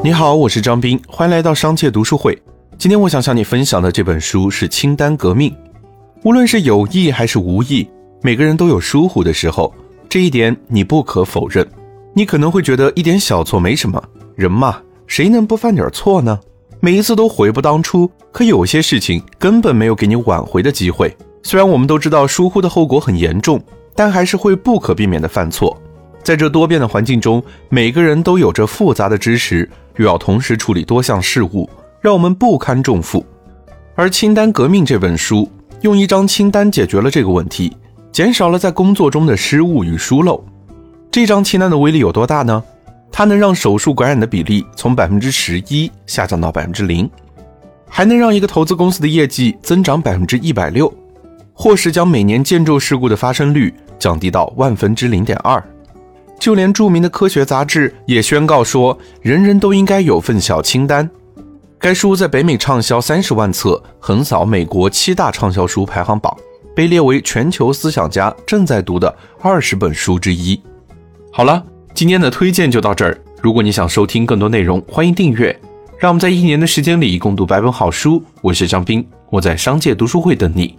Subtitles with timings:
[0.00, 2.40] 你好，我是张斌，欢迎来到商界读书会。
[2.78, 5.50] 今天我想向你分享的这本书是《清单革命》。
[6.22, 7.86] 无论是有意还是无意，
[8.22, 9.74] 每个人都有疏忽的时候，
[10.08, 11.66] 这一点你不可否认。
[12.14, 14.00] 你可能会觉得一点小错没什么，
[14.36, 16.38] 人嘛，谁能不犯点错呢？
[16.78, 21.14] 每一次都悔不当初，可有些事情根本没有给你挽回的机会。
[21.42, 23.60] 虽然我们都知道疏忽的后果很严重，
[23.96, 25.76] 但还是会不可避免的犯错。
[26.28, 31.66] 在这多变的环境中，每个人都有着复杂的知识，又要同时处理多项事务，
[32.02, 33.24] 让我们不堪重负。
[33.94, 37.74] 而《清单革命》这本书用一张清单解决了这个问题，
[38.12, 40.44] 减少了在工作中的失误与疏漏。
[41.10, 42.62] 这张清单的威力有多大呢？
[43.10, 47.08] 它能让手术感染的比例从百分之十一下降到百分之零，
[47.88, 50.92] 还能让一个投资公司的业绩增长百分之一百六，
[51.54, 55.64] 或是将每年建筑事故的发生率降低到万分之零点二。
[56.48, 61.06] 就连著名的科学杂志也宣告说，人人都应该有份小清单。
[61.78, 66.34] 该书在北美畅销三十万册，横扫美国七大畅销书排行榜，
[66.74, 70.58] 被列为全球思想家正在读的二十本书之一。
[71.30, 73.20] 好了，今天的推荐就到这儿。
[73.42, 75.54] 如果你想收听更多内容，欢迎订阅。
[75.98, 78.22] 让我们在一年的时间里共读百本好书。
[78.40, 80.78] 我是张斌，我在商界读书会等你。